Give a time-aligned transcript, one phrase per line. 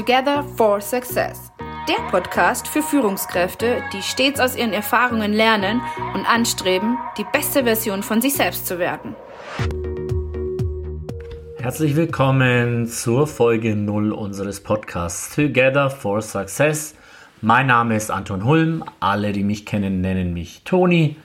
[0.00, 1.52] Together for Success.
[1.86, 5.82] Der Podcast für Führungskräfte, die stets aus ihren Erfahrungen lernen
[6.14, 9.14] und anstreben, die beste Version von sich selbst zu werden.
[11.58, 16.94] Herzlich willkommen zur Folge 0 unseres Podcasts Together for Success.
[17.42, 18.82] Mein Name ist Anton Hulm.
[19.00, 21.16] Alle, die mich kennen, nennen mich Toni.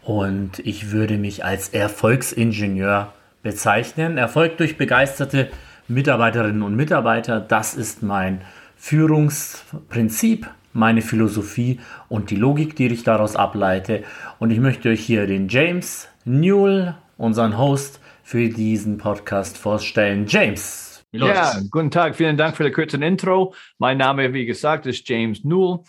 [0.00, 3.12] Und ich würde mich als Erfolgsingenieur
[3.42, 4.16] bezeichnen.
[4.16, 5.50] Erfolg durch begeisterte
[5.88, 7.40] Mitarbeiterinnen und Mitarbeiter.
[7.40, 8.40] Das ist mein
[8.76, 14.02] Führungsprinzip, meine Philosophie und die Logik, die ich daraus ableite.
[14.38, 20.26] Und ich möchte euch hier den James Newell, unseren Host, für diesen Podcast vorstellen.
[20.26, 21.04] James.
[21.12, 22.16] Ja, guten Tag.
[22.16, 23.54] Vielen Dank für das kurze Intro.
[23.78, 25.84] Mein Name, wie gesagt, ist James Newell.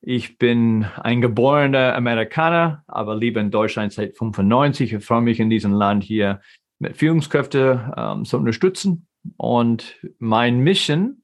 [0.00, 4.94] Ich bin ein geborener Amerikaner, aber lebe in Deutschland seit 95.
[4.94, 6.40] Ich freue mich in diesem Land hier
[6.78, 11.22] mit Führungskräften ähm, zu unterstützen und mein Mission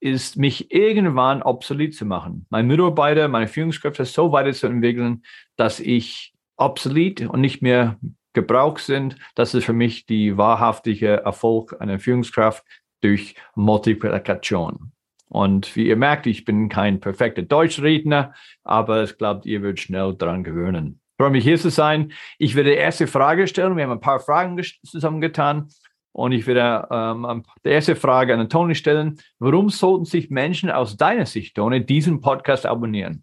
[0.00, 2.46] ist, mich irgendwann obsolet zu machen.
[2.50, 5.24] Meine Mitarbeiter, meine Führungskräfte so weiterzuentwickeln,
[5.56, 7.98] dass ich obsolet und nicht mehr
[8.32, 9.16] gebraucht sind.
[9.34, 12.64] Das ist für mich die wahrhaftige Erfolg einer Führungskraft
[13.00, 14.92] durch Multiplikation.
[15.28, 20.14] Und wie ihr merkt, ich bin kein perfekter Deutschredner, aber ich glaube, ihr wird schnell
[20.14, 21.00] daran gewöhnen.
[21.12, 22.12] Ich freue mich, hier zu sein.
[22.38, 23.76] Ich werde die erste Frage stellen.
[23.76, 25.68] Wir haben ein paar Fragen zusammengetan.
[26.16, 29.20] Und ich werde ähm, die erste Frage an Toni stellen.
[29.38, 33.22] Warum sollten sich Menschen aus deiner Sicht, Toni, diesen Podcast abonnieren?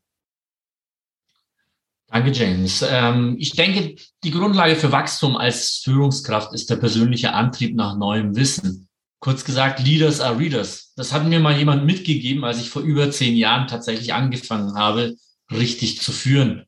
[2.08, 2.86] Danke, James.
[2.88, 8.36] Ähm, ich denke, die Grundlage für Wachstum als Führungskraft ist der persönliche Antrieb nach neuem
[8.36, 8.88] Wissen.
[9.20, 10.94] Kurz gesagt, Leaders are Readers.
[10.96, 15.16] Das hat mir mal jemand mitgegeben, als ich vor über zehn Jahren tatsächlich angefangen habe,
[15.52, 16.66] richtig zu führen.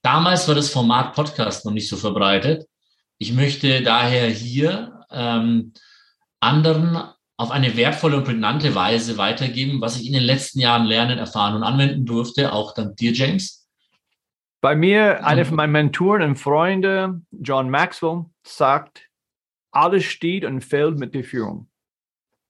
[0.00, 2.64] Damals war das Format Podcast noch nicht so verbreitet.
[3.18, 5.72] Ich möchte daher hier ähm,
[6.40, 6.98] anderen
[7.38, 11.54] auf eine wertvolle und prägnante Weise weitergeben, was ich in den letzten Jahren lernen, erfahren
[11.54, 13.68] und anwenden durfte, auch dank dir, James?
[14.62, 19.08] Bei mir, einer von meinen Mentoren und Freunden, John Maxwell, sagt,
[19.70, 21.68] alles steht und fällt mit der Führung.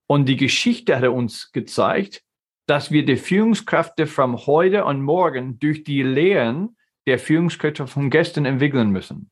[0.06, 2.22] Und die Geschichte hat uns gezeigt,
[2.66, 8.44] dass wir die Führungskräfte von heute und morgen durch die Lehren der Führungskräfte von gestern
[8.44, 9.30] entwickeln müssen.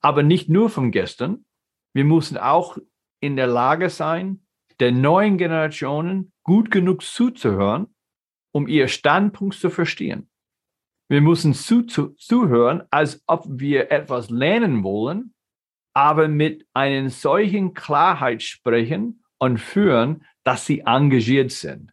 [0.00, 1.44] Aber nicht nur von gestern,
[1.94, 2.78] wir müssen auch
[3.20, 4.44] in der Lage sein,
[4.80, 7.94] der neuen Generationen gut genug zuzuhören,
[8.52, 10.28] um ihr Standpunkt zu verstehen.
[11.08, 15.34] Wir müssen zu, zu, zuhören, als ob wir etwas lernen wollen,
[15.94, 21.92] aber mit einer solchen Klarheit sprechen und führen, dass sie engagiert sind.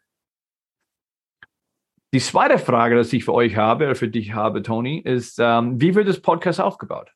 [2.14, 5.80] Die zweite Frage, die ich für euch habe, oder für dich habe, Toni, ist, ähm,
[5.80, 7.12] wie wird das Podcast aufgebaut?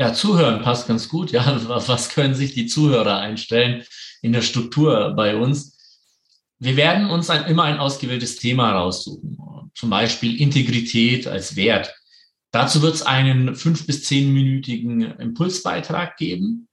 [0.00, 1.30] Ja, zuhören passt ganz gut.
[1.30, 3.84] Ja, was können sich die Zuhörer einstellen
[4.22, 5.76] in der Struktur bei uns?
[6.58, 9.36] Wir werden uns ein, immer ein ausgewähltes Thema raussuchen.
[9.74, 11.94] Zum Beispiel Integrität als Wert.
[12.50, 16.66] Dazu wird es einen fünf bis zehnminütigen Impulsbeitrag geben.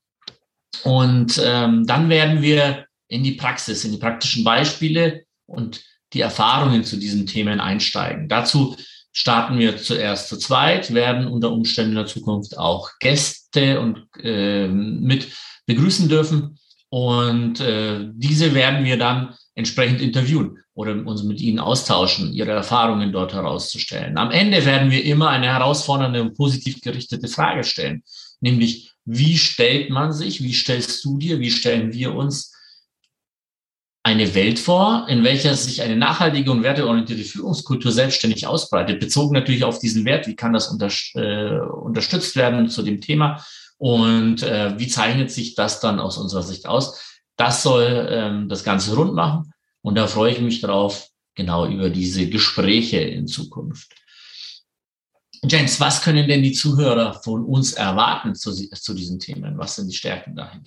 [0.83, 5.83] Und ähm, dann werden wir in die Praxis, in die praktischen Beispiele und
[6.13, 8.29] die Erfahrungen zu diesen Themen einsteigen.
[8.29, 8.77] Dazu
[9.17, 14.67] starten wir zuerst zu zweit, werden unter Umständen in der Zukunft auch Gäste und äh,
[14.67, 15.29] mit
[15.65, 16.59] begrüßen dürfen.
[16.89, 23.11] Und äh, diese werden wir dann entsprechend interviewen oder uns mit ihnen austauschen, ihre Erfahrungen
[23.11, 24.19] dort herauszustellen.
[24.19, 28.03] Am Ende werden wir immer eine herausfordernde und positiv gerichtete Frage stellen,
[28.39, 32.53] nämlich wie stellt man sich, wie stellst du dir, wie stellen wir uns
[34.07, 39.65] eine Welt vor, in welcher sich eine nachhaltige und werteorientierte Führungskultur selbstständig ausbreitet, bezogen natürlich
[39.65, 43.45] auf diesen Wert, wie kann das unter, äh, unterstützt werden zu dem Thema
[43.77, 47.19] und äh, wie zeichnet sich das dann aus unserer Sicht aus.
[47.35, 49.51] Das soll ähm, das Ganze rund machen
[49.81, 53.91] und da freue ich mich drauf, genau über diese Gespräche in Zukunft.
[55.43, 59.57] James, was können denn die Zuhörer von uns erwarten zu, zu diesen Themen?
[59.57, 60.63] Was sind die Stärken dahin?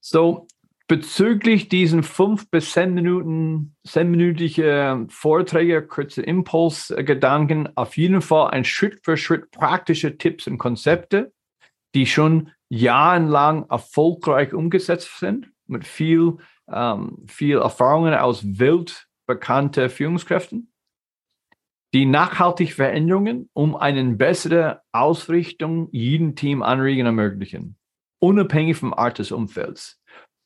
[0.00, 0.48] So,
[0.88, 9.04] bezüglich diesen fünf bis zehn Minuten, zehnminütige Vorträge, kurze Impulsgedanken, auf jeden Fall ein Schritt
[9.04, 11.32] für Schritt praktische Tipps und Konzepte,
[11.94, 16.38] die schon jahrelang erfolgreich umgesetzt sind, mit viel,
[16.72, 20.72] ähm, viel Erfahrungen aus weltbekannten Führungskräften.
[21.94, 27.78] Die nachhaltige Veränderungen, um eine bessere Ausrichtung jeden Team anregen ermöglichen,
[28.18, 29.97] unabhängig vom Art des Umfelds.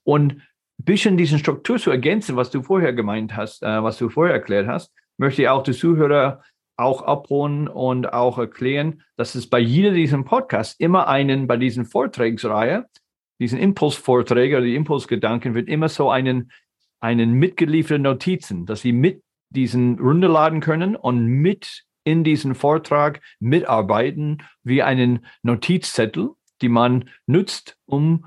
[0.04, 4.08] Und ein bisschen diese Struktur zu ergänzen, was du vorher gemeint hast, äh, was du
[4.08, 6.42] vorher erklärt hast, möchte ich auch die Zuhörer
[6.76, 11.84] auch abholen und auch erklären, dass es bei jeder diesem Podcast immer einen, bei diesen
[11.84, 12.86] Vortragsreihe,
[13.40, 16.50] diesen Impulsvorträge oder die Impulsgedanken wird immer so einen
[17.02, 24.38] einen mitgelieferten Notizen, dass Sie mit diesen runterladen können und mit in diesen Vortrag mitarbeiten
[24.62, 26.30] wie einen Notizzettel,
[26.62, 28.26] die man nutzt, um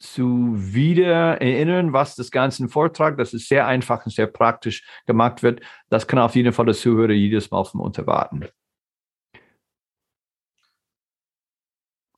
[0.00, 5.42] zu wieder erinnern, was das ganze Vortrag, das ist sehr einfach und sehr praktisch gemacht
[5.42, 5.60] wird.
[5.90, 8.48] Das kann auf jeden Fall der Zuhörer jedes Mal von uns erwarten.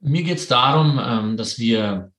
[0.00, 2.12] Mir geht es darum, ähm, dass wir,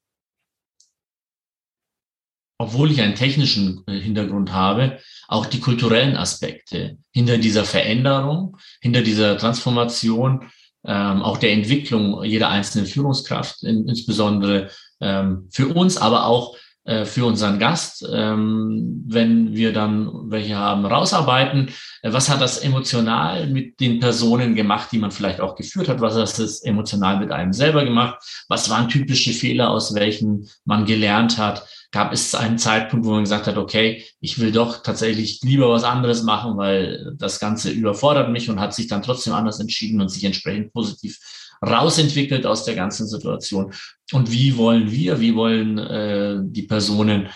[2.57, 9.01] obwohl ich einen technischen äh, Hintergrund habe, auch die kulturellen Aspekte hinter dieser Veränderung, hinter
[9.01, 10.49] dieser Transformation,
[10.85, 14.69] ähm, auch der Entwicklung jeder einzelnen Führungskraft, insbesondere
[15.03, 16.55] ähm, für uns, aber auch
[16.85, 21.69] äh, für unseren Gast, ähm, wenn wir dann welche haben, rausarbeiten.
[22.01, 26.01] Äh, was hat das emotional mit den Personen gemacht, die man vielleicht auch geführt hat?
[26.01, 28.21] Was hat das emotional mit einem selber gemacht?
[28.49, 31.65] Was waren typische Fehler, aus welchen man gelernt hat?
[31.93, 35.85] Gab es einen Zeitpunkt, wo man gesagt hat, okay, ich will doch tatsächlich lieber was
[35.85, 40.09] anderes machen, weil das Ganze überfordert mich und hat sich dann trotzdem anders entschieden und
[40.09, 41.17] sich entsprechend positiv
[41.63, 43.73] rausentwickelt aus der ganzen Situation.
[44.11, 47.29] Und wie wollen wir, wie wollen äh, die Personen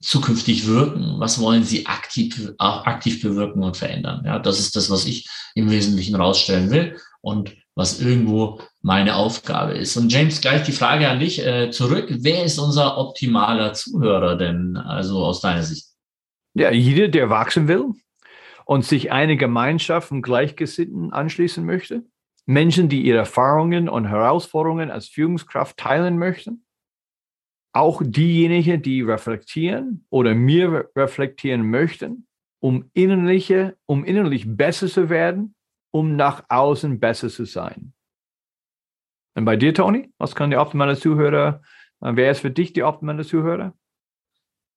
[0.00, 1.16] zukünftig wirken?
[1.18, 4.22] Was wollen sie aktiv, aktiv bewirken und verändern?
[4.24, 9.72] Ja, das ist das, was ich im Wesentlichen rausstellen will und was irgendwo meine Aufgabe
[9.72, 9.96] ist.
[9.96, 12.06] Und James, gleich die Frage an dich äh, zurück.
[12.08, 15.86] Wer ist unser optimaler Zuhörer denn, also aus deiner Sicht?
[16.54, 17.86] Ja, jeder, der wachsen will
[18.64, 22.04] und sich eine Gemeinschaft von Gleichgesinnten anschließen möchte.
[22.46, 26.64] Menschen, die ihre Erfahrungen und Herausforderungen als Führungskraft teilen möchten.
[27.72, 32.26] Auch diejenigen, die reflektieren oder mir reflektieren möchten,
[32.60, 35.54] um innerliche, um innerlich besser zu werden,
[35.90, 37.92] um nach außen besser zu sein.
[39.34, 41.62] Und bei dir, Tony, was kann der optimale Zuhörer,
[42.00, 43.74] äh, wer ist für dich der optimale Zuhörer?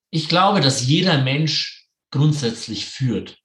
[0.09, 3.39] Ich glaube, dass jeder Mensch grundsätzlich führt.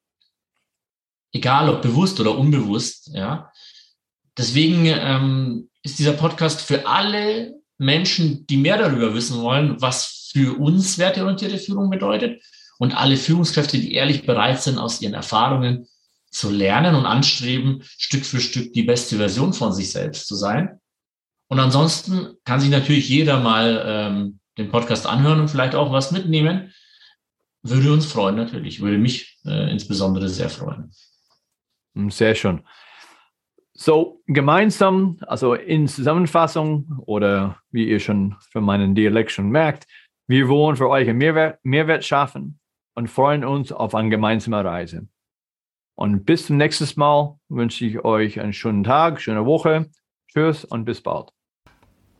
[1.32, 3.51] Egal ob bewusst oder unbewusst, ja.
[4.38, 10.58] Deswegen ähm, ist dieser Podcast für alle Menschen, die mehr darüber wissen wollen, was für
[10.58, 12.42] uns werteorientierte Führung bedeutet
[12.78, 15.86] und alle Führungskräfte, die ehrlich bereit sind, aus ihren Erfahrungen
[16.30, 20.80] zu lernen und anstreben, Stück für Stück die beste Version von sich selbst zu sein.
[21.48, 26.10] Und ansonsten kann sich natürlich jeder mal ähm, den Podcast anhören und vielleicht auch was
[26.10, 26.72] mitnehmen.
[27.62, 28.80] Würde uns freuen, natürlich.
[28.80, 30.90] Würde mich äh, insbesondere sehr freuen.
[32.10, 32.62] Sehr schön.
[33.74, 39.86] So, gemeinsam, also in Zusammenfassung oder wie ihr schon für meinen Dialekt schon merkt,
[40.28, 42.60] wir wollen für euch einen Mehrwert, Mehrwert schaffen
[42.94, 45.08] und freuen uns auf eine gemeinsame Reise.
[45.94, 49.90] Und bis zum nächsten Mal wünsche ich euch einen schönen Tag, schöne Woche.
[50.28, 51.30] Tschüss und bis bald.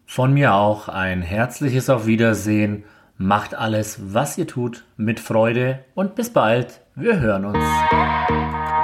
[0.05, 2.85] Von mir auch ein herzliches Auf Wiedersehen.
[3.17, 6.81] Macht alles, was ihr tut, mit Freude und bis bald.
[6.95, 8.82] Wir hören uns.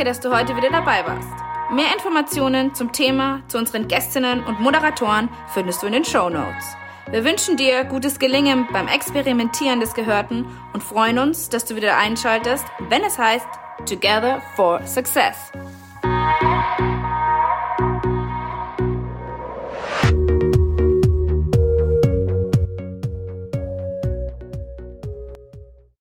[0.00, 1.28] Danke, dass du heute wieder dabei warst.
[1.70, 6.74] Mehr Informationen zum Thema, zu unseren Gästinnen und Moderatoren findest du in den Show Notes.
[7.10, 11.98] Wir wünschen dir gutes Gelingen beim Experimentieren des Gehörten und freuen uns, dass du wieder
[11.98, 13.46] einschaltest, wenn es heißt
[13.84, 15.52] Together for Success.